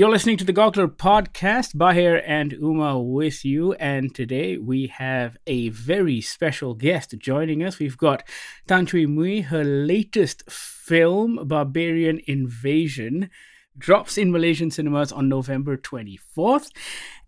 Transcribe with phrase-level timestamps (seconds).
[0.00, 1.76] You're listening to the Goggler podcast.
[1.76, 3.74] Bahir and Uma with you.
[3.74, 7.78] And today we have a very special guest joining us.
[7.78, 8.26] We've got
[8.66, 9.44] Tan Chui Mui.
[9.44, 13.28] Her latest film, Barbarian Invasion,
[13.76, 16.70] drops in Malaysian cinemas on November 24th.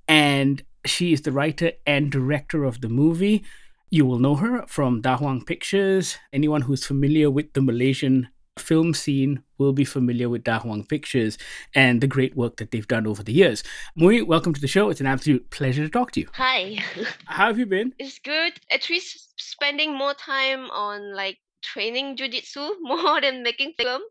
[0.09, 3.45] And she is the writer and director of the movie.
[3.91, 6.17] You will know her from Da Huang Pictures.
[6.33, 8.29] Anyone who's familiar with the Malaysian
[8.59, 11.39] film scene will be familiar with Da Huang Pictures
[11.75, 13.63] and the great work that they've done over the years.
[13.99, 14.91] Mui, welcome to the show.
[14.91, 16.29] It's an absolute pleasure to talk to you.
[16.35, 16.79] Hi.
[17.27, 17.95] How have you been?
[17.99, 18.53] It's good.
[18.71, 24.03] At least spending more time on like training jujitsu more than making film.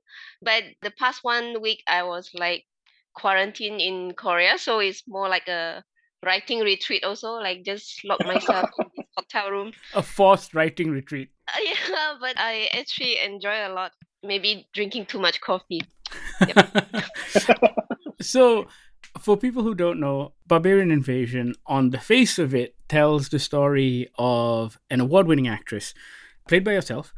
[0.42, 2.66] But the past one week I was like
[3.14, 5.84] quarantined in Korea, so it's more like a
[6.24, 9.72] writing retreat also, like just lock myself in this hotel room.
[9.94, 11.30] A forced writing retreat.
[11.48, 13.92] Uh, yeah, but I actually enjoy a lot
[14.24, 15.82] maybe drinking too much coffee.
[18.22, 18.68] so,
[19.20, 24.10] for people who don't know, Barbarian Invasion, on the face of it, tells the story
[24.18, 25.94] of an award winning actress,
[26.48, 27.14] played by yourself,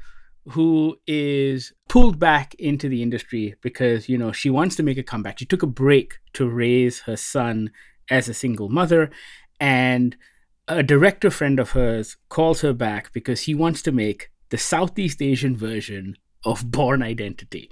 [0.50, 5.03] who is pulled back into the industry because, you know, she wants to make a
[5.03, 5.39] comeback.
[5.39, 7.72] She took a break to raise her son
[8.09, 9.09] as a single mother.
[9.59, 10.17] And
[10.67, 15.22] a director friend of hers calls her back because he wants to make the Southeast
[15.22, 17.69] Asian version of Bourne Identity.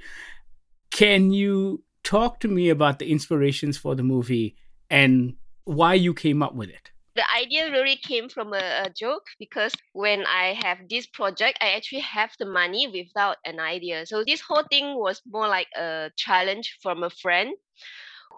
[0.92, 4.56] Can you talk to me about the inspirations for the movie
[4.90, 6.92] and why you came up with it?
[7.16, 11.72] The idea really came from a, a, joke because when I have this project, I
[11.72, 14.06] actually have the money without an idea.
[14.06, 17.54] So this whole thing was more like a challenge from a friend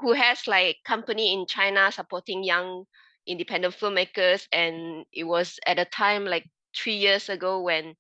[0.02, 2.86] who has like company in China supporting young
[3.28, 7.96] independent filmmakers and it was at a time like 3 years ago when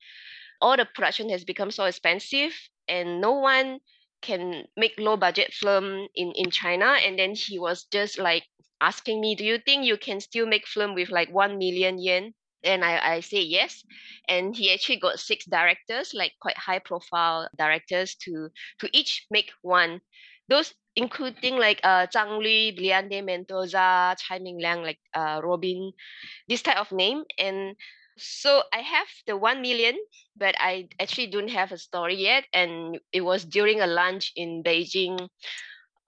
[0.64, 2.56] all the production has become so expensive
[2.88, 3.80] and no one
[4.24, 6.96] can make low budget film in in China.
[7.04, 8.48] And then he was just like
[8.80, 12.34] asking me do you think you can still make film with like 1 million yen?
[12.64, 13.84] And I, I say yes.
[14.32, 18.48] And he actually got six directors like quite high profile directors to
[18.80, 20.00] to each make one.
[20.48, 25.92] Those including like uh Zhang Lu, Leandro Mendoza, Tsai Ming Liang, like uh Robin,
[26.48, 27.28] this type of name.
[27.36, 27.76] And
[28.18, 29.98] so I have the 1 million,
[30.36, 32.46] but I actually don't have a story yet.
[32.54, 35.30] And it was during a lunch in Beijing.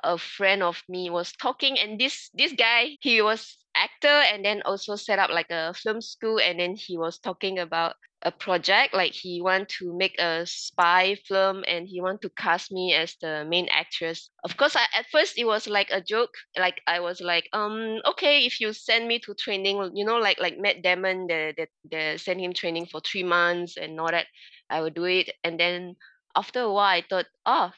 [0.03, 4.61] A friend of me was talking, and this this guy, he was actor and then
[4.65, 8.93] also set up like a film school and then he was talking about a project
[8.93, 13.15] like he want to make a spy film and he want to cast me as
[13.21, 14.29] the main actress.
[14.43, 17.99] Of course I, at first it was like a joke like i was like um
[18.05, 21.67] okay if you send me to training you know like like matt damon they, they,
[21.91, 24.25] they send him training for three months and all that
[24.69, 25.29] i would do it.
[25.43, 25.95] And then
[26.35, 27.71] after a while i thought oh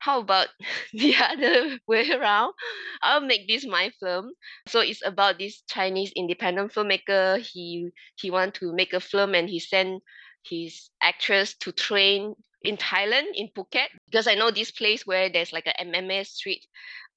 [0.00, 0.48] how about
[0.92, 2.54] the other way around?
[3.02, 4.32] I'll make this my film.
[4.68, 7.38] So it's about this Chinese independent filmmaker.
[7.38, 10.02] He he want to make a film and he sent
[10.44, 15.52] his actress to train in Thailand in Phuket because I know this place where there's
[15.52, 16.66] like a MMA street.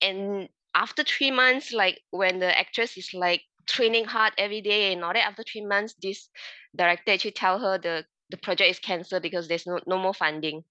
[0.01, 5.03] And after three months, like when the actress is like training hard every day and
[5.03, 6.29] all that, after three months, this
[6.75, 10.63] director actually tell her the the project is cancelled because there's no, no more funding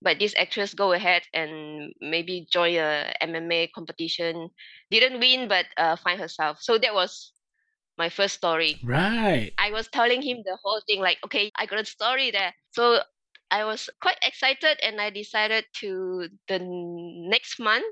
[0.00, 4.48] but this actress go ahead and maybe join a MMA competition.
[4.90, 6.58] Didn't win, but uh, find herself.
[6.60, 7.32] So that was
[7.96, 8.78] my first story.
[8.84, 9.52] Right.
[9.58, 12.54] I was telling him the whole thing, like, okay, I got a story there.
[12.70, 13.00] So
[13.50, 17.86] I was quite excited, and I decided to the next month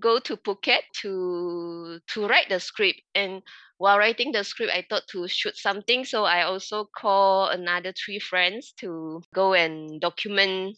[0.00, 3.02] go to Phuket to to write the script.
[3.14, 3.42] And
[3.78, 6.04] while writing the script, I thought to shoot something.
[6.04, 10.76] So I also call another three friends to go and document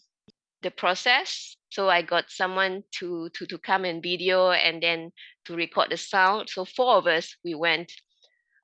[0.62, 1.56] the process.
[1.71, 5.10] So I got someone to to to come and video and then
[5.47, 6.49] to record the sound.
[6.49, 7.93] So four of us we went.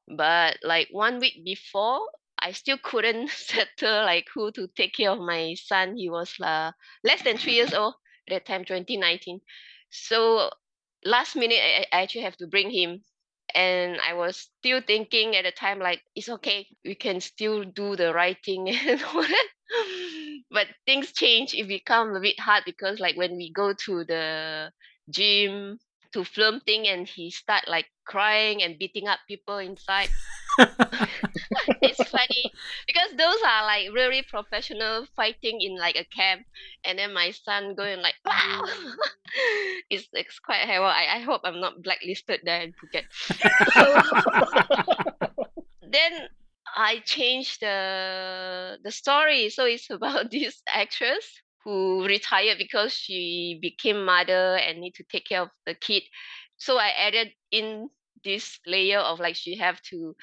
[0.06, 2.00] But like one week before,
[2.38, 5.96] I still couldn't settle like who to take care of my son.
[5.96, 6.72] He was uh,
[7.04, 7.94] less than three years old
[8.28, 9.40] at that time, 2019.
[9.90, 10.50] So
[11.04, 13.02] last minute, I, I actually have to bring him
[13.54, 17.96] and I was still thinking at the time like it's okay, we can still do
[17.96, 19.48] the writing and all that.
[20.50, 21.54] But things change.
[21.54, 24.72] It become a bit hard because like when we go to the
[25.10, 25.78] gym
[26.12, 30.08] to film thing and he start like crying and beating up people inside.
[31.82, 32.52] it's funny
[32.86, 36.42] because those are like really professional fighting in like a camp
[36.84, 38.64] and then my son going like wow!
[39.90, 43.04] It's, it's quite hell I, I hope i'm not blacklisted there in phuket.
[43.12, 43.84] So,
[45.92, 46.28] then
[46.74, 49.50] i changed the the story.
[49.50, 55.26] So it's about this actress who retired because she became mother and need to take
[55.26, 56.02] care of the kid.
[56.56, 57.90] So I added in
[58.24, 60.14] this layer of like she have to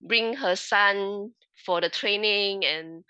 [0.00, 1.30] bring her son
[1.64, 3.04] for the training and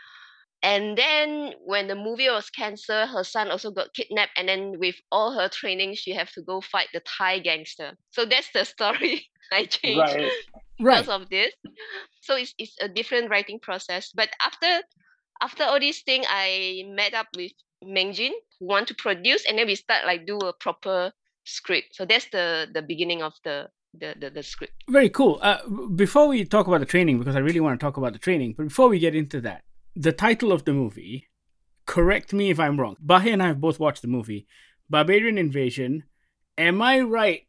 [0.63, 4.97] and then when the movie was cancelled her son also got kidnapped and then with
[5.11, 9.27] all her training she have to go fight the thai gangster so that's the story
[9.53, 10.33] i changed Right.
[10.89, 11.09] because Right.
[11.09, 11.53] of this
[12.21, 14.83] so it's, it's a different writing process but after
[15.43, 17.53] after all these thing i met up with
[17.85, 21.12] mengjin who want to produce and then we start like do a proper
[21.44, 25.39] script so that's the the beginning of the the the, the script Very cool.
[25.43, 25.59] Uh,
[25.94, 28.55] before we talk about the training, because I really want to talk about the training,
[28.56, 31.29] but before we get into that, the title of the movie,
[31.87, 32.97] correct me if I'm wrong.
[33.05, 34.47] Bahir and I have both watched the movie,
[34.89, 36.05] Barbarian Invasion.
[36.56, 37.43] Am I right?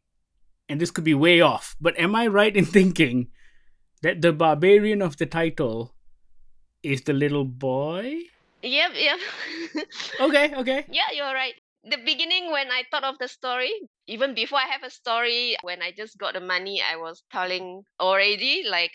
[0.68, 3.28] And this could be way off, but am I right in thinking
[4.02, 5.94] that the barbarian of the title
[6.84, 8.20] is the little boy?
[8.62, 9.18] yep yep
[10.20, 10.84] Okay, okay.
[10.88, 11.54] Yeah, you're right.
[11.84, 13.70] The beginning when I thought of the story,
[14.06, 17.82] even before I have a story, when I just got the money, I was telling
[18.00, 18.92] already like,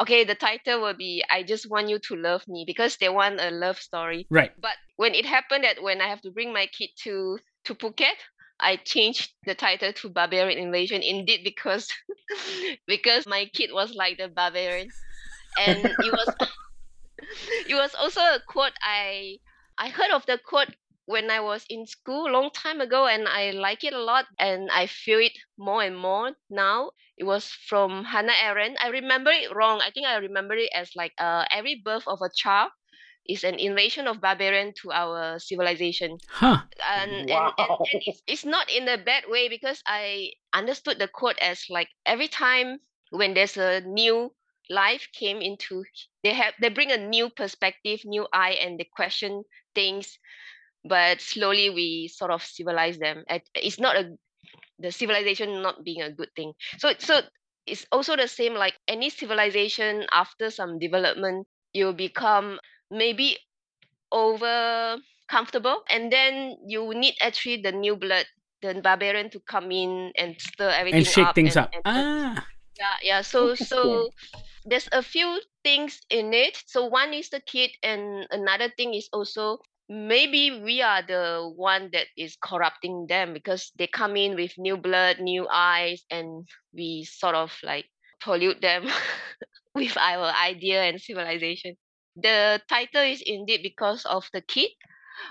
[0.00, 3.40] okay, the title will be I just want you to love me because they want
[3.40, 4.26] a love story.
[4.30, 4.52] Right.
[4.58, 8.16] But when it happened that when I have to bring my kid to to Phuket,
[8.58, 11.92] I changed the title to Barbarian Invasion indeed because
[12.86, 14.88] because my kid was like the barbarian.
[15.58, 16.34] And it was
[17.68, 19.38] it was also a quote I
[19.78, 20.74] I heard of the quote
[21.06, 24.70] when I was in school long time ago and I like it a lot and
[24.70, 26.92] I feel it more and more now.
[27.16, 28.78] It was from Hannah Arendt.
[28.82, 29.80] I remember it wrong.
[29.82, 32.70] I think I remember it as like uh, every birth of a child
[33.28, 36.62] is an invasion of barbarian to our civilization Huh.
[36.86, 41.08] and, and, and, and it's, it's not in a bad way because I understood the
[41.08, 42.78] quote as like every time
[43.10, 44.34] when there's a new
[44.70, 45.84] life came into
[46.22, 49.42] they have they bring a new perspective new eye and they question
[49.74, 50.18] things
[50.84, 53.24] but slowly we sort of civilize them
[53.54, 54.10] it's not a
[54.78, 57.20] the civilization not being a good thing so so
[57.66, 62.58] it's also the same like any civilization after some development you become
[62.90, 63.36] maybe
[64.12, 64.96] over
[65.28, 68.26] comfortable and then you need actually the new blood
[68.62, 71.72] the barbarian to come in and stir everything And shake up things and- up.
[71.74, 72.46] and- Ah.
[72.78, 74.10] yeah yeah so so
[74.64, 76.62] there's a few things in it.
[76.66, 79.58] So one is the kid and another thing is also
[79.88, 84.76] maybe we are the one that is corrupting them because they come in with new
[84.76, 87.86] blood new eyes and we sort of like
[88.20, 88.86] pollute them
[89.74, 91.76] with our idea and civilization.
[92.16, 94.70] The title is indeed because of the kid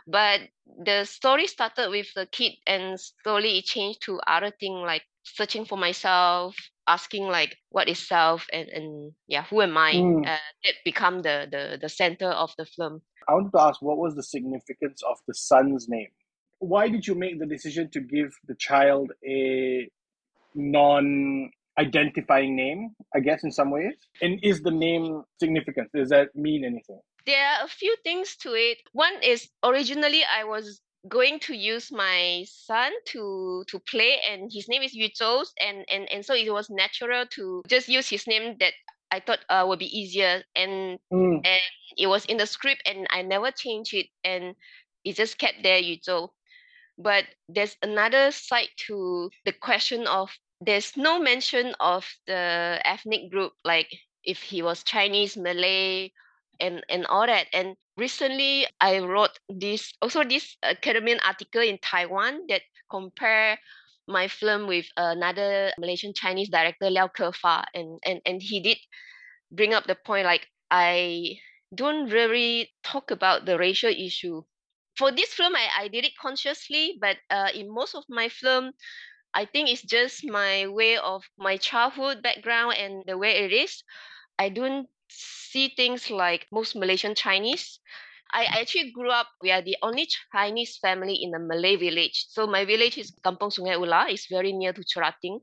[0.07, 0.41] but
[0.85, 5.65] the story started with the kid and slowly it changed to other thing like searching
[5.65, 6.55] for myself
[6.95, 10.25] asking like what is self and, and yeah who am i Mm.
[10.31, 13.97] uh, that become the, the the center of the film I wanted to ask what
[14.03, 16.07] was the significance of the son's name?
[16.59, 19.87] Why did you make the decision to give the child a
[20.55, 22.79] non identifying name,
[23.15, 23.93] I guess, in some ways?
[24.21, 25.87] And is the name significant?
[25.93, 26.99] Does that mean anything?
[27.25, 31.91] there are a few things to it one is originally i was going to use
[31.91, 36.33] my son to to play and his name is Yu Zhou and and and so
[36.33, 38.73] it was natural to just use his name that
[39.11, 41.41] i thought uh, would be easier and Mm.
[41.45, 41.61] and
[41.97, 44.55] it was in the script and I never changed it and
[45.03, 46.29] it just kept there Yu Zhou.
[46.97, 50.31] But there's another side to the question of
[50.61, 53.89] there's no mention of the ethnic group like
[54.23, 56.11] if he was Chinese, Malay,
[56.59, 57.47] and and all that.
[57.53, 63.59] And recently I wrote this also this academic article in Taiwan that compare
[64.07, 68.77] my film with another Malaysian Chinese director Liao Kefa and and and he did
[69.51, 71.37] bring up the point like I
[71.75, 74.41] don't really talk about the racial issue.
[74.97, 78.71] For this film, I, I did it consciously, but uh, in most of my film,
[79.33, 83.83] I think it's just my way of my childhood background and the way it is.
[84.37, 84.87] I don't
[85.51, 87.79] see things like most Malaysian Chinese.
[88.33, 92.25] I actually grew up, we are the only Chinese family in a Malay village.
[92.29, 95.39] So my village is Kampung Sungai Ula, it's very near to Cherating.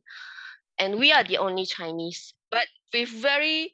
[0.78, 2.34] And we are the only Chinese.
[2.50, 3.72] But with very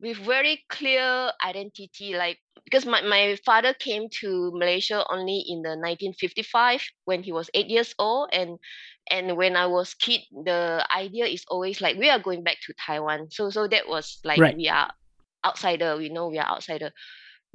[0.00, 5.76] with very clear identity like because my, my father came to malaysia only in the
[5.76, 8.58] 1955 when he was eight years old and
[9.10, 12.72] and when i was kid the idea is always like we are going back to
[12.86, 14.56] taiwan so so that was like Right.
[14.56, 14.90] we are
[15.44, 16.90] outsider we know we are outsider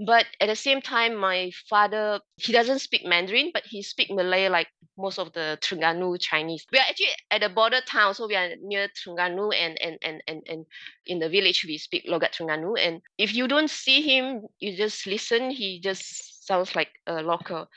[0.05, 4.49] but at the same time my father he doesn't speak mandarin but he speak malay
[4.49, 6.65] like most of the Terengganu Chinese.
[6.71, 10.21] We are actually at the border town, so we are near Terengganu and and and
[10.27, 10.65] and, and
[11.05, 12.79] in the village we speak Logat Terengganu.
[12.79, 17.67] And if you don't see him, you just listen, he just sounds like a local.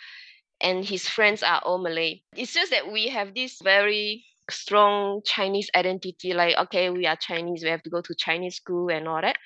[0.60, 2.22] and his friends are all Malay.
[2.36, 7.62] It's just that we have this very strong Chinese identity, like, okay, we are Chinese,
[7.62, 9.36] we have to go to Chinese school and all that.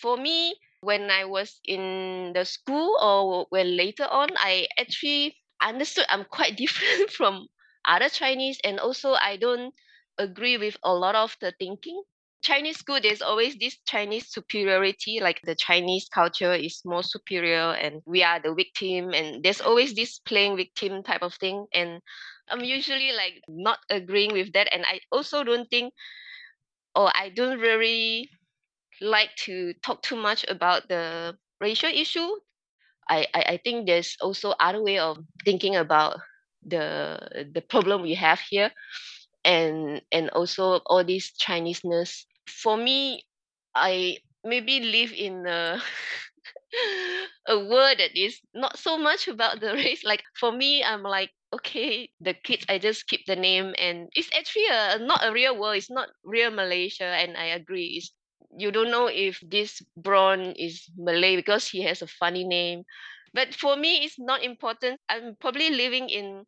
[0.00, 6.06] For me, when I was in the school or when later on, I actually understood
[6.08, 7.46] I'm quite different from
[7.86, 9.72] other Chinese, and also I don't
[10.18, 12.02] agree with a lot of the thinking.
[12.40, 18.00] Chinese school, there's always this Chinese superiority, like the Chinese culture is more superior and
[18.06, 21.66] we are the victim, and there's always this playing victim type of thing.
[21.74, 22.00] And
[22.50, 24.68] I'm usually like not agreeing with that.
[24.72, 25.92] And I also don't think,
[26.94, 28.30] or I don't really
[29.00, 32.28] like to talk too much about the racial issue.
[33.08, 36.18] I, I, I think there's also other way of thinking about
[36.66, 38.72] the the problem we have here
[39.44, 42.26] and and also all this Chineseness.
[42.48, 43.24] For me,
[43.74, 45.80] I maybe live in a
[47.48, 50.04] a world that is not so much about the race.
[50.04, 54.30] Like for me, I'm like, okay, the kids, I just keep the name, and it's
[54.36, 55.76] actually a not a real world.
[55.76, 57.96] It's not real Malaysia, and I agree.
[57.96, 58.12] It's
[58.56, 62.82] you don't know if this Braun is Malay because he has a funny name.
[63.34, 65.00] But for me, it's not important.
[65.08, 66.44] I'm probably living in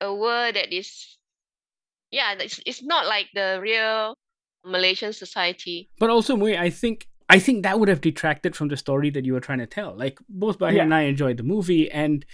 [0.00, 1.18] a world that is,
[2.10, 4.16] yeah, it's, it's not like the real
[4.64, 5.88] Malaysian society.
[5.98, 9.24] But also, Mui, I think I think that would have detracted from the story that
[9.24, 9.96] you were trying to tell.
[9.96, 10.84] Like both Bahir Yeah.
[10.84, 12.24] and I enjoyed the movie, and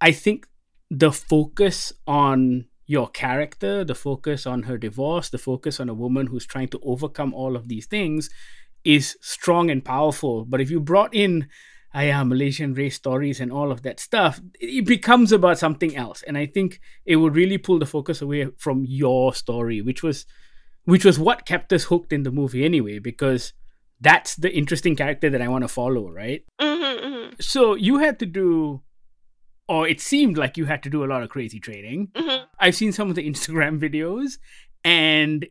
[0.00, 0.46] I think
[0.90, 6.28] the focus on your character, the focus on her divorce, the focus on a woman
[6.28, 8.30] who's trying to overcome all of these things
[8.84, 10.44] is strong and powerful.
[10.46, 11.48] But if you brought in
[11.94, 16.22] ah, yeah, Malaysian race stories and all of that stuff, it becomes about something else.
[16.22, 20.26] And I think it would really pull the focus away from your story, which was
[20.84, 23.52] which was what kept us hooked in the movie anyway, because
[24.00, 26.44] that's the interesting character that I want to follow, right?
[26.58, 28.80] Mm-hmm, mm-hmm, So you had to do
[29.68, 32.08] or it seemed like you had to do a lot of crazy training.
[32.08, 32.44] mm-hmm.
[32.58, 34.38] I've seen some of the Instagram videos,
[34.84, 35.46] and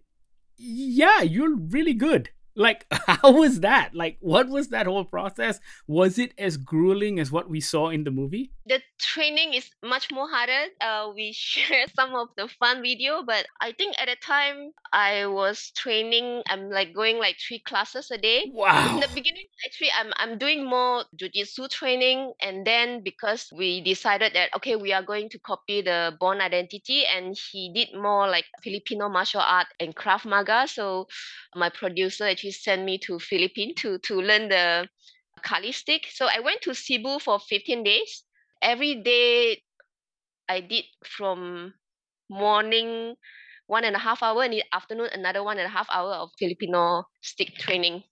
[0.57, 2.29] yeah, you're really good.
[2.57, 3.93] Like, how was that?
[3.93, 5.59] Like, what was that whole process?
[5.87, 8.51] Was it as grueling as what we saw in the movie?
[8.67, 10.71] the training is much more harder.
[10.81, 15.25] Uh, we share some of the fun video, but I think at the time I
[15.27, 16.43] was training.
[16.47, 18.51] I'm like going like three classes a day.
[18.53, 18.95] Wow.
[18.95, 24.33] In the beginning, actually, I'm I'm doing more jujitsu training, and then because we decided
[24.33, 28.45] that okay, we are going to copy the Bourne Identity, and he did more like
[28.63, 30.67] Filipino martial art and Krav Maga.
[30.67, 31.07] So
[31.55, 34.87] my producer actually sent me to Philippines to to learn the
[35.43, 36.07] Kali stick.
[36.11, 38.23] So I went to Cebu for 15 days.
[38.61, 39.61] Every day,
[40.49, 41.73] I did from
[42.29, 43.15] morning
[43.67, 46.13] one and a half hour, and in the afternoon another one and a half hour
[46.13, 48.03] of Filipino stick training,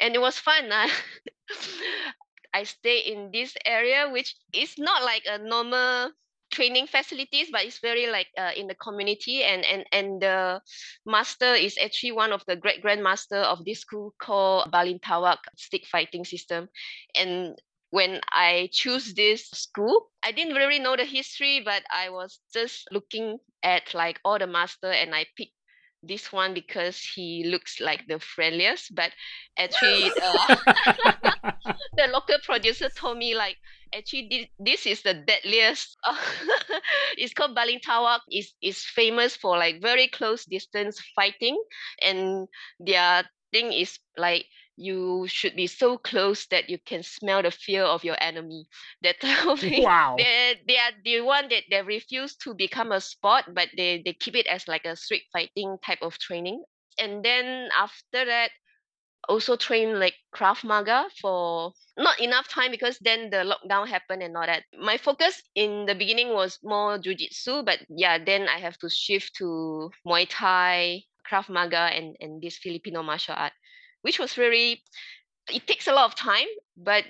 [0.00, 0.68] and it was fun.
[0.72, 0.88] ah.
[2.54, 6.12] I stay in this area, which is not like a normal
[6.52, 10.60] training facilities, but it's very like uh, in the community, and and and the
[11.06, 16.24] master is actually one of the great grandmaster of this school called Balintawak stick fighting
[16.24, 16.68] system,
[17.16, 17.56] and
[17.92, 22.88] when I choose this school, I didn't really know the history, but I was just
[22.90, 25.52] looking at like all the master and I picked
[26.02, 28.94] this one because he looks like the friendliest.
[28.94, 29.12] But
[29.58, 30.56] actually, uh,
[31.96, 33.56] the local producer told me like
[33.94, 35.96] actually this, is the deadliest.
[37.16, 38.20] it's called Balintawak.
[38.30, 41.60] is is famous for like very close distance fighting,
[42.02, 42.48] and
[42.80, 47.84] their thing is like you should be so close that you can smell the fear
[47.84, 48.66] of your enemy.
[49.02, 49.20] That
[49.58, 49.82] thing.
[49.82, 50.14] wow.
[50.16, 54.14] They they are the one that they refuse to become a sport, but they they
[54.14, 56.64] keep it as like a street fighting type of training.
[56.98, 58.50] And then after that,
[59.28, 64.36] also train like Krav Maga for not enough time because then the lockdown happened and
[64.36, 64.64] all that.
[64.78, 69.34] My focus in the beginning was more jujitsu, but yeah, then I have to shift
[69.36, 73.52] to Muay Thai, Krav Maga, and and this Filipino martial art,
[74.02, 74.82] which was really
[75.50, 77.04] it takes a lot of time, but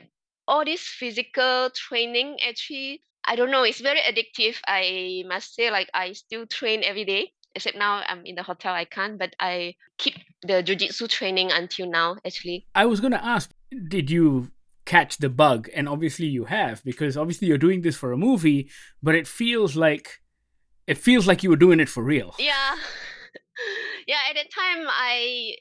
[0.49, 4.57] all this physical training actually I don't know, it's very addictive.
[4.67, 7.33] I must say, like I still train every day.
[7.55, 11.87] Except now I'm in the hotel, I can't, but I keep the jujitsu training until
[11.87, 12.67] now, actually.
[12.75, 13.51] I was going to ask,
[13.89, 14.51] did you
[14.87, 15.69] catch the bug?
[15.75, 18.71] And obviously you have, because obviously you're doing this for a movie,
[19.03, 20.23] but it feels like
[20.87, 22.35] it feels like you were doing it for real.
[22.39, 22.75] Yeah.
[24.07, 25.55] yeah, at that time I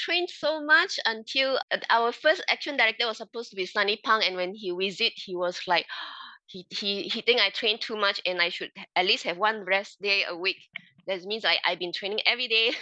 [0.00, 4.22] trained so much until uh, our first action director was supposed to be Sunny Pang
[4.24, 5.86] and when he visited, he was like
[6.46, 9.64] he he he think I train too much and I should at least have one
[9.64, 10.58] rest day a week.
[11.06, 12.72] That means I I've been training every day.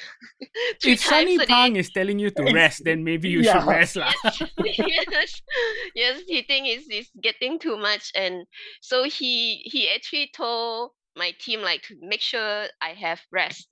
[0.84, 3.60] if Sunny Pang is telling you to rest, then maybe you yeah.
[3.60, 4.12] should rest, lah.
[4.58, 5.42] yes, yes,
[5.94, 6.20] yes.
[6.26, 8.44] He think it's, it's getting too much, and
[8.80, 13.68] so he he actually told my team like to make sure I have rest,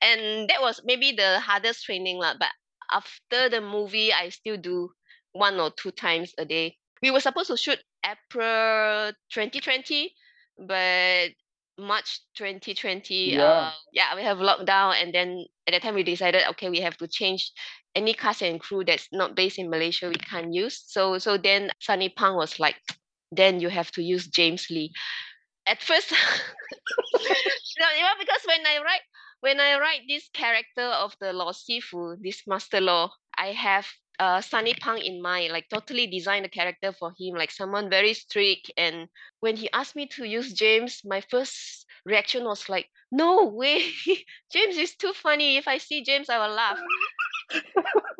[0.00, 2.34] and that was maybe the hardest training lah.
[2.38, 2.50] But
[2.90, 4.90] after the movie, I still do
[5.32, 6.76] one or two times a day.
[7.02, 10.14] We were supposed to shoot April 2020,
[10.58, 11.30] but
[11.78, 13.42] March 2020, Yeah.
[13.42, 16.96] uh, yeah, we have lockdown, and then at that time we decided, okay, we have
[16.98, 17.50] to change
[17.94, 20.08] any cast and crew that's not based in Malaysia.
[20.08, 20.82] We can't use.
[20.86, 22.76] So so then Sunny Pang was like,
[23.32, 24.92] then you have to use James Lee.
[25.66, 26.16] At first, you
[28.02, 29.02] know, because when I write
[29.44, 33.86] when I write this character of the Law Sifu, this master law, I have
[34.18, 38.14] uh, Sunny Pang in mind, like totally designed a character for him, like someone very
[38.14, 38.70] strict.
[38.78, 39.06] And
[39.40, 43.84] when he asked me to use James, my first reaction was like, no way,
[44.50, 45.58] James is too funny.
[45.58, 46.78] If I see James, I will laugh.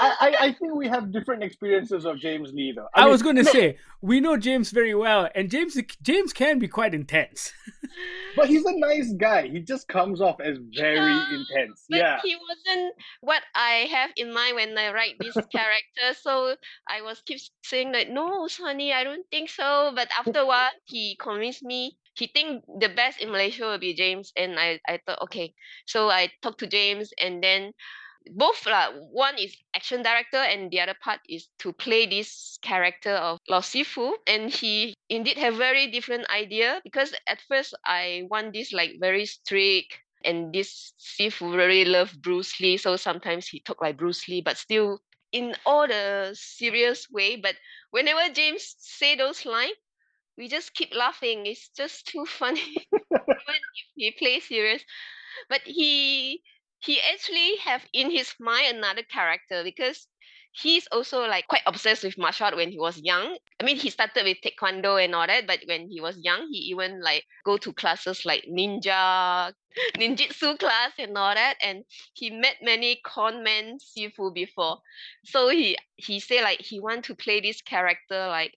[0.00, 2.88] I, I, I think we have different experiences of James Lee though.
[2.94, 5.76] I, I mean, was going to no, say we know James very well, and James
[6.02, 7.52] James can be quite intense.
[8.36, 9.48] but he's a nice guy.
[9.48, 11.86] He just comes off as very yeah, intense.
[11.88, 16.14] But yeah, he wasn't what I have in mind when I write this character.
[16.20, 16.56] So
[16.88, 19.92] I was keep saying that no, Sunny, I don't think so.
[19.94, 23.94] But after a while, he convinced me he think the best in Malaysia will be
[23.94, 25.54] James, and I, I thought okay.
[25.86, 27.72] So I talked to James, and then
[28.32, 28.90] both lah.
[29.10, 33.60] One is action director, and the other part is to play this character of Lao
[33.60, 34.14] Sifu.
[34.26, 39.26] And he indeed have very different idea because at first I want this like very
[39.26, 44.42] strict and this Sifu really love Bruce Lee, so sometimes he talk like Bruce Lee,
[44.42, 45.00] but still
[45.32, 47.36] in all the serious way.
[47.36, 47.56] But
[47.90, 49.76] whenever James say those lines,
[50.36, 51.46] we just keep laughing.
[51.46, 52.86] It's just too funny.
[52.92, 54.82] Even if he plays serious.
[55.48, 56.42] But he
[56.80, 60.06] he actually have in his mind another character because
[60.52, 63.36] he's also like quite obsessed with martial art when he was young.
[63.60, 66.58] I mean, he started with taekwondo and all that, but when he was young, he
[66.70, 69.52] even like go to classes like ninja,
[69.96, 71.56] ninjutsu class and all that.
[71.62, 71.84] And
[72.14, 74.78] he met many con men sifu before,
[75.24, 78.54] so he he say like he want to play this character like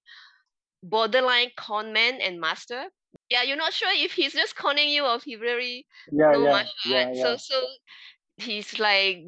[0.81, 2.85] borderline con man and master.
[3.29, 6.43] Yeah, you're not sure if he's just conning you or if he really yeah, know
[6.43, 7.09] yeah, martial yeah, art.
[7.13, 7.23] yeah.
[7.23, 7.67] So so
[8.43, 9.23] he's like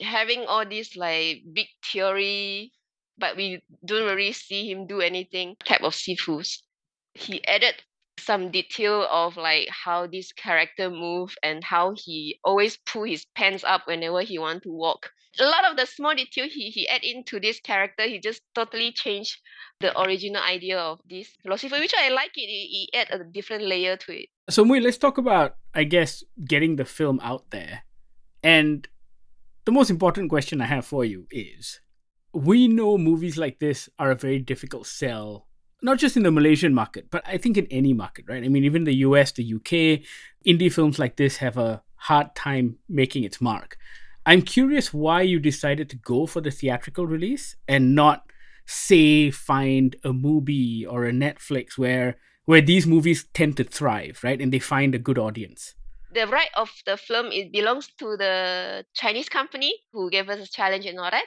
[0.00, 2.72] having all this like big theory,
[3.18, 6.58] but we don't really see him do anything type of sifus.
[7.14, 7.74] He added
[8.18, 13.64] some detail of like how this character move and how he always pull his pants
[13.64, 15.10] up whenever he want to walk.
[15.38, 18.90] A lot of the small detail he, he add into this character, he just totally
[18.92, 19.36] changed
[19.80, 22.48] the original idea of this philosophy, which I like it.
[22.48, 24.28] He, he add a different layer to it.
[24.48, 27.82] So Mui, let's talk about I guess getting the film out there.
[28.46, 28.86] And
[29.64, 31.80] the most important question I have for you is
[32.32, 35.48] we know movies like this are a very difficult sell,
[35.82, 38.44] not just in the Malaysian market, but I think in any market, right?
[38.44, 40.06] I mean, even the US, the UK,
[40.46, 43.78] indie films like this have a hard time making its mark.
[44.24, 48.30] I'm curious why you decided to go for the theatrical release and not,
[48.64, 54.40] say, find a MUBI or a Netflix where where these movies tend to thrive, right?
[54.40, 55.74] And they find a good audience
[56.10, 60.50] the right of the film it belongs to the Chinese company who gave us a
[60.50, 61.26] challenge and all that.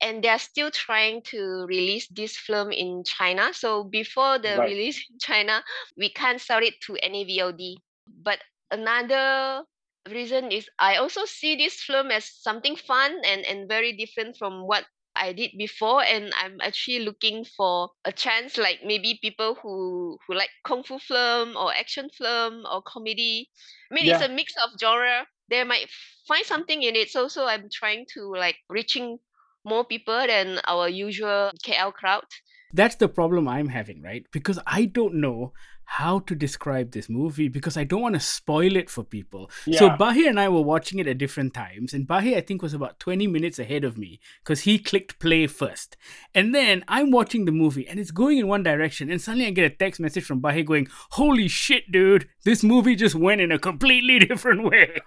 [0.00, 3.52] And they are still trying to release this film in China.
[3.54, 4.70] So before the Right.
[4.70, 5.62] release in China,
[5.96, 7.76] we can't sell it to any VOD.
[8.06, 9.64] But another
[10.10, 14.66] reason is I also see this film as something fun and, and very different from
[14.66, 14.84] what
[15.16, 20.34] I did before and I'm actually looking for a chance like maybe people who who
[20.34, 23.50] like kung fu film or action film or comedy.
[23.90, 25.26] I mean it's a mix of genre.
[25.48, 25.88] They might
[26.26, 27.10] find something in it.
[27.10, 29.18] So so I'm trying to like reaching
[29.64, 32.24] more people than our usual KL crowd.
[32.72, 34.26] That's the problem I'm having, right?
[34.32, 35.52] Because I don't know
[35.84, 39.50] how to describe this movie because I don't want to spoil it for people.
[39.72, 39.96] So Yeah.
[39.96, 42.98] Bahir and I were watching it at different times, and Bahir I think was about
[43.00, 45.96] 20 minutes ahead of me because he clicked play first.
[46.34, 49.50] And then I'm watching the movie and it's going in one direction, and suddenly I
[49.50, 53.52] get a text message from Bahir going, Holy shit, dude, this movie just went in
[53.52, 54.98] a completely different way.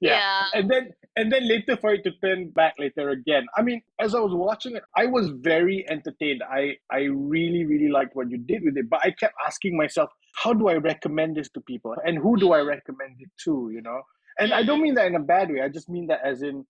[0.00, 0.46] Yeah.
[0.54, 3.46] and then and then later for it to turn back later again.
[3.56, 6.42] I mean as i was watching it i was very entertained.
[6.42, 8.88] I i really really liked what you did with it.
[8.88, 11.94] But i kept asking myself how do i recommend this to people?
[12.04, 14.02] And who do i recommend it to you know?
[14.38, 15.60] And i don't mean that in a bad way.
[15.60, 16.66] I just mean that as in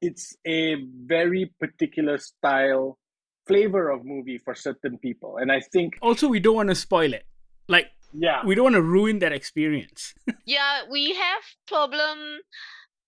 [0.00, 2.98] it's a very particular style
[3.46, 5.38] flavor of movie for certain people.
[5.38, 7.24] And I think Also, we don't want to spoil it.
[7.66, 10.14] Like, yeah, we don't want to ruin that experience.
[10.46, 12.40] yeah, we have problem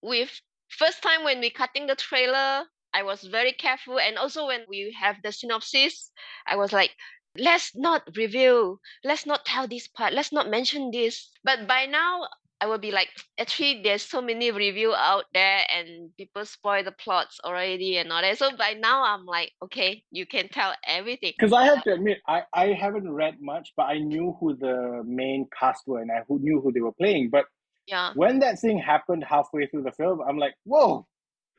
[0.02, 0.30] with
[0.68, 2.64] first time when we cutting the trailer.
[2.92, 6.10] I was very careful, and also when we have the synopsis,
[6.46, 6.90] I was like,
[7.38, 11.30] let's not reveal, let's not tell this part, let's not mention this.
[11.44, 12.26] But by now,
[12.60, 13.08] I will be like,
[13.38, 18.20] actually, there's so many review out there, and people spoil the plots already and all
[18.20, 18.38] that.
[18.38, 21.32] So by now, I'm like, okay, you can tell everything.
[21.38, 24.56] because I have uh, to admit, I, I haven't read much, but I knew who
[24.56, 27.30] the main cast were and I knew who they were playing.
[27.30, 27.46] But
[27.86, 28.12] Yeah.
[28.14, 31.06] when that thing happened halfway through the film, I'm like, whoa,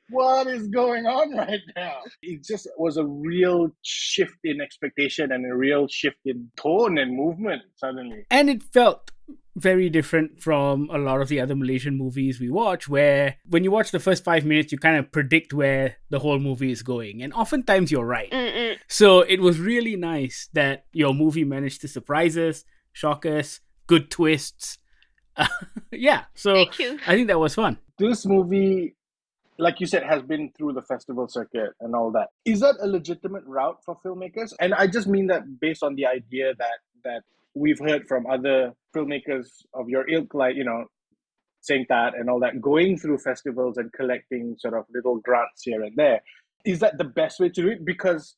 [0.10, 2.00] what is going on right now?
[2.22, 7.16] It just was a real shift in expectation and a real shift in tone and
[7.16, 8.26] movement suddenly.
[8.30, 9.12] and it felt
[9.56, 13.72] very different from a lot of the other Malaysian movies we watch, where when you
[13.72, 17.22] watch the first five minutes, you kind of predict where the whole movie is going.
[17.22, 18.32] And oftentimes you're right.
[18.32, 18.78] Mm-mm.
[18.88, 24.10] So it was really nice that your movie managed to surprise us, shock us, good
[24.10, 24.78] twists.
[25.92, 27.00] yeah, so Thank you.
[27.08, 27.78] I think that was fun.
[27.98, 28.96] This movie,
[29.58, 32.30] like you said, has been through the festival circuit and all that.
[32.46, 34.54] Is that a legitimate route for filmmakers?
[34.60, 38.74] And I just mean that based on the idea that that we've heard from other
[38.96, 40.86] filmmakers of your ilk, like you know,
[41.62, 45.84] saying that and all that, going through festivals and collecting sort of little grants here
[45.84, 46.22] and there.
[46.66, 47.86] Is that the best way to do it?
[47.86, 48.36] Because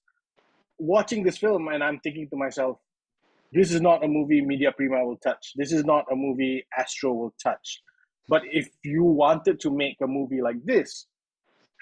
[0.77, 2.79] watching this film, and I'm thinking to myself,
[3.53, 5.53] this is not a movie Media Prima will touch.
[5.55, 7.81] This is not a movie Astro will touch.
[8.29, 11.07] But if you wanted to make a movie like this,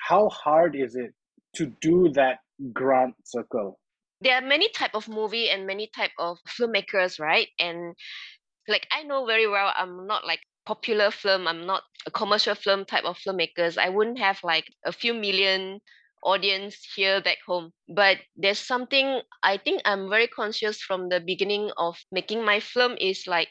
[0.08, 1.14] how hard is it
[1.56, 2.40] to do that
[2.74, 3.80] grant circle?
[4.22, 7.96] there are many type of movie and many type of filmmakers right and
[8.68, 12.86] like i know very well i'm not like popular film i'm not a commercial film
[12.86, 15.80] type of filmmakers i wouldn't have like a few million
[16.24, 21.72] audience here back home but there's something i think i'm very conscious from the beginning
[21.78, 23.48] of making my film is like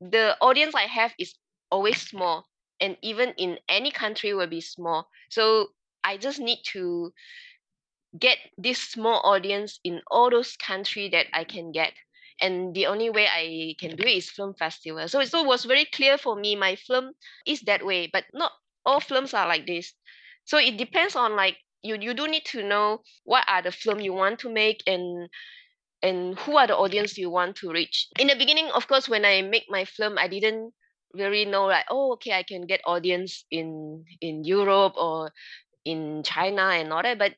[0.00, 1.34] the audience i have is
[1.70, 2.46] always small
[2.80, 5.68] and even in any country will be small so
[6.02, 7.12] i just need to
[8.18, 11.92] get this small audience in all those country that I can get.
[12.40, 15.06] And the only way I can do it is film festival.
[15.08, 16.56] So, so was very clear for me.
[16.56, 17.12] My film
[17.46, 18.52] is that way, but not
[18.84, 19.94] all films are like this.
[20.44, 24.00] So it depends on like you you do need to know what are the film
[24.00, 25.30] you want to make and
[26.02, 28.08] and who are the audience you want to reach.
[28.18, 30.72] In the beginning, of course, when I make my film, I didn't
[31.14, 35.32] really know like oh okay I can get audience in in Europe or
[35.84, 37.18] in China and all that.
[37.18, 37.34] But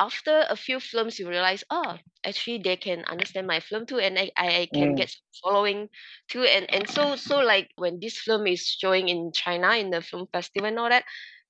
[0.00, 4.18] after a few films you realize oh actually they can understand my film too and
[4.18, 4.96] i, I can Mm.
[4.96, 5.88] get following
[6.28, 10.02] too and and so so like when this film is showing in china in the
[10.02, 11.04] film festival and all that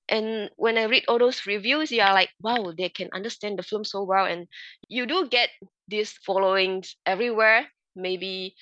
[0.09, 3.63] and when i read all those reviews you are like wow they can understand the
[3.63, 4.47] film so well and
[4.87, 5.49] you do get
[5.87, 7.65] these followings everywhere
[7.95, 8.55] maybe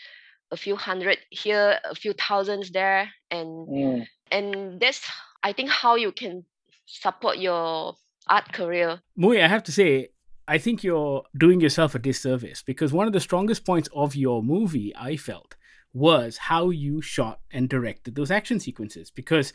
[0.51, 4.07] a few hundred here a few thousands there and Mm.
[4.31, 5.01] and that's
[5.43, 6.45] i think how you can
[6.85, 7.95] support your
[8.27, 10.09] art career Mui, I have to say,
[10.47, 14.43] I think you're doing yourself a disservice because one of the strongest points of your
[14.43, 15.55] movie, I felt,
[15.93, 19.09] was how you shot and directed those action sequences.
[19.09, 19.53] Because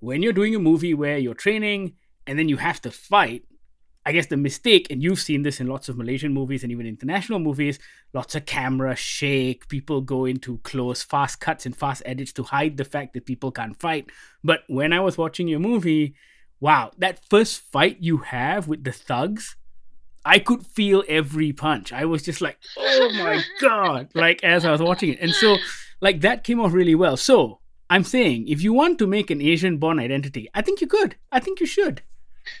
[0.00, 1.94] when you're doing a movie where you're training
[2.26, 3.44] and then you have to fight,
[4.06, 6.86] I guess the mistake, and you've seen this in lots of Malaysian movies and even
[6.86, 7.78] international movies,
[8.14, 12.76] lots of camera shake, people go into close, fast cuts and fast edits to hide
[12.76, 14.10] the fact that people can't fight.
[14.42, 16.14] But when I was watching your movie,
[16.60, 19.56] wow, that first fight you have with the thugs,
[20.24, 21.92] I could feel every punch.
[21.92, 25.20] I was just like, oh my god, like as I was watching it.
[25.20, 25.56] And so,
[26.00, 27.16] like, that came off really well.
[27.16, 30.86] So, I'm saying, if you want to make an Asian Bourne identity, I think you
[30.86, 31.16] could.
[31.32, 32.02] I think you should.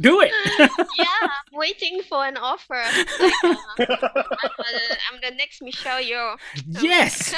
[0.00, 0.32] Do it.
[0.98, 2.74] yeah, I'm waiting for an offer.
[2.74, 6.36] Like, uh, I'm, the, I'm the next Michelle Yeoh.
[6.66, 7.32] yes.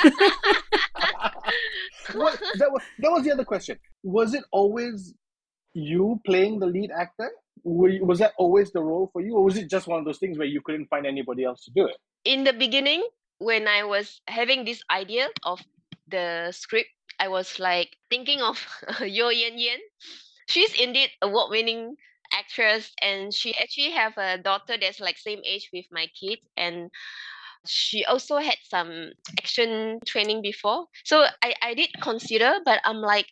[2.12, 3.78] what, that, was, that was the other question.
[4.02, 5.14] Was it always
[5.74, 7.30] you playing the lead actor?
[7.64, 10.18] You, was that always the role for you, or was it just one of those
[10.18, 11.96] things where you couldn't find anybody else to do it?
[12.24, 13.02] In the beginning,
[13.38, 15.60] when I was having this idea of
[16.08, 18.64] the script, I was like thinking of
[19.00, 19.80] Yeo Yann Yann.
[20.48, 21.96] She's indeed award-winning
[22.32, 26.90] actress, and she actually have a daughter that's like same age with my kid, and
[27.66, 30.86] she also had some action training before.
[31.04, 33.26] So I, I did consider, but I'm like,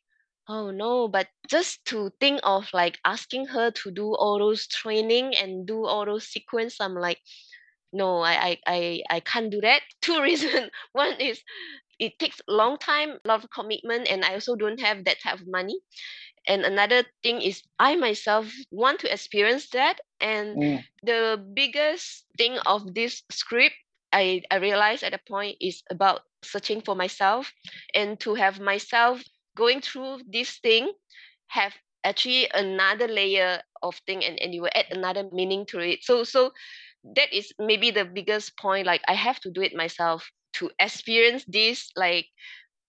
[0.48, 5.34] oh no, but just to think of like asking her to do all those training
[5.36, 7.18] and do all those sequence, I'm like,
[7.92, 9.82] no, I I I, I can't do that.
[10.02, 10.70] Two reasons.
[10.92, 11.42] One is
[12.02, 15.20] it takes a long time, a lot of commitment, and I also don't have that
[15.22, 15.78] type of money.
[16.46, 20.00] And another thing is, I myself want to experience that.
[20.20, 20.84] And Mm.
[21.02, 23.76] the biggest thing of this script,
[24.12, 27.52] I, I realized at a point, is about searching for myself
[27.94, 29.22] and to have myself
[29.56, 30.92] going through this thing,
[31.48, 36.04] have actually another layer of thing and, and you will add another meaning to it.
[36.04, 36.52] So so
[37.16, 38.86] that is maybe the biggest point.
[38.86, 42.26] Like I have to do it myself to experience this, like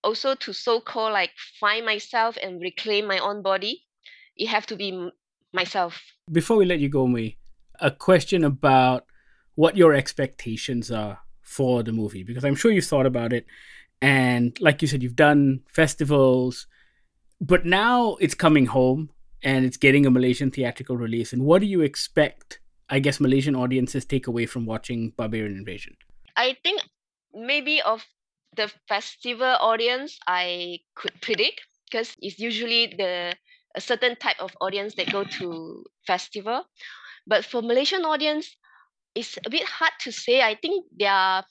[0.04, 3.86] also to so-called like find myself and reclaim my own body
[4.36, 5.10] it have to be
[5.54, 7.38] myself Before we let you go, Mui,
[7.80, 9.06] a question about
[9.56, 13.46] what your expectations are for the movie, because I'm sure you've thought about it.
[14.02, 16.66] And like you said, you've done festivals,
[17.40, 19.12] but now it's coming home
[19.44, 21.34] and it's getting a Malaysian theatrical release.
[21.34, 25.96] And what do you expect, I guess, Malaysian audiences take away from watching Barbarian Invasion?
[26.36, 26.82] i think
[27.34, 28.06] maybe of
[28.56, 33.36] the festival audience i could predict because it's usually the
[33.76, 36.66] a certain type of audience that go to festival.
[37.26, 38.56] But for malaysian audience
[39.16, 40.42] it's a bit hard to say.
[40.42, 41.46] I think there are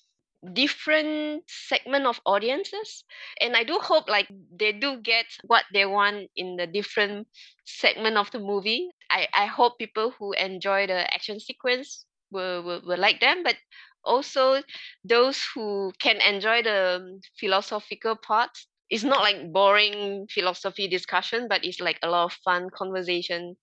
[0.54, 3.04] different segment of audiences
[3.40, 4.26] and i do hope like
[4.58, 7.28] they do get what they want in the different
[7.64, 8.90] segment of the movie.
[9.10, 13.56] I i hope people who enjoy the action sequence will will, will like them but
[14.04, 14.62] also
[15.04, 18.50] those who can enjoy the philosophical part
[18.90, 23.56] it's not like boring philosophy discussion but it's like a lot of fun conversation.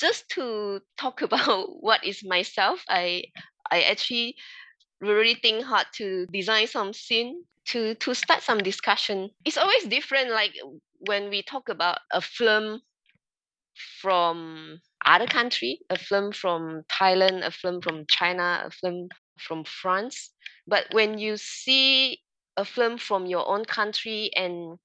[0.00, 3.22] Just to talk about what is myself i
[3.70, 4.34] i actually
[5.00, 9.30] really think hard to design some scene to to start some discussion.
[9.44, 10.52] It's always different like
[11.06, 12.80] when we talk about a film
[14.00, 20.30] from other country a film from thailand a film from china a film from france
[20.66, 22.18] but when you see
[22.56, 24.78] a film from your own country and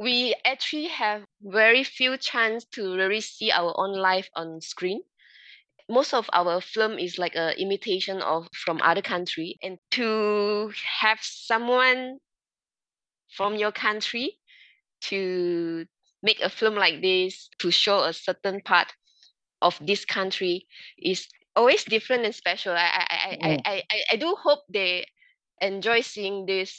[0.00, 5.02] we actually have very few chance to really see our own life on screen.
[5.90, 11.18] Most of our film is like a imitation of from other country and to have
[11.20, 12.18] someone
[13.36, 14.38] from your country
[15.02, 15.84] to
[16.22, 18.92] make a film like this to show a certain part
[19.60, 20.66] of this country
[20.96, 21.26] is
[21.60, 22.72] always different and special.
[22.72, 23.60] I I I, I, Mm.
[23.72, 25.04] I, I, I do hope they
[25.60, 26.70] enjoy seeing this.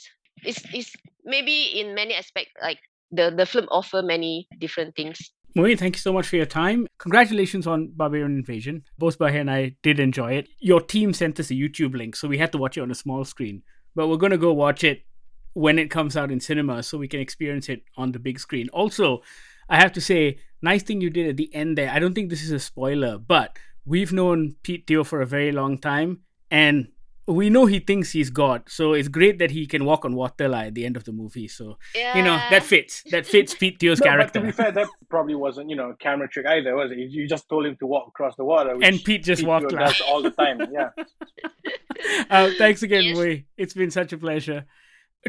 [0.48, 0.90] It's, it's
[1.24, 2.80] maybe in many aspects like
[3.16, 5.18] the, the film offer many different things.
[5.56, 6.86] Mui, thank you so much for your time.
[6.98, 8.84] Congratulations on Barbarian Invasion.
[8.98, 10.48] Both Bahir and I did enjoy it.
[10.70, 12.94] Your team sent us a YouTube link, so we had to watch it on a
[13.04, 13.62] small screen.
[13.94, 15.04] But we're going to go watch it
[15.52, 18.68] when it comes out in cinema so we can experience it on the big screen.
[18.72, 19.20] Also,
[19.68, 21.90] I have to say, nice thing you did at the end there.
[21.90, 25.52] I don't think this is a spoiler, but we've known Pete Teo for a very
[25.52, 26.88] long time, and
[27.26, 28.64] we know he thinks he's God.
[28.68, 31.12] So it's great that he can walk on water like, at the end of the
[31.12, 31.46] movie.
[31.46, 32.16] So, Yeah.
[32.18, 33.02] you know, that fits.
[33.12, 34.40] That fits Pete Teo's No, but character.
[34.40, 36.98] to be fair, that probably wasn't you know a camera trick either, was it?
[36.98, 39.68] You you just told him to walk across the water, which And Pete just walked
[39.70, 40.60] Teo like- does all the time.
[40.72, 40.90] Yeah.
[42.30, 43.16] uh, thanks again, Yes.
[43.16, 43.44] Mui.
[43.56, 44.64] It's been such a pleasure.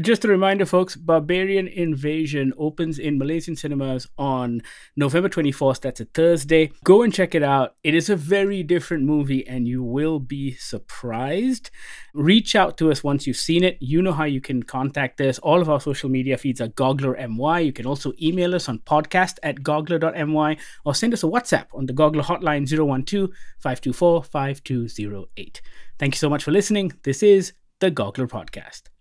[0.02, 4.64] Just a reminder, folks Barbarian Invasion opens in Malaysian cinemas on
[4.96, 5.82] November 24th.
[5.82, 6.72] That's a Thursday.
[6.84, 7.76] Go and check it out.
[7.84, 11.70] It is a very different movie and you will be surprised.
[12.16, 13.78] Reach out to us once you've seen it.
[13.82, 15.38] You know how you can contact us.
[15.38, 17.60] All of our social media feeds are goggler.my.
[17.60, 21.86] You can also email us on podcast at goggler.my or send us a WhatsApp on
[21.86, 23.30] the Goggler hotline 012
[23.60, 25.62] 524 5208.
[26.00, 26.94] Thank you so much for listening.
[27.04, 28.93] This is the Goggler Podcast.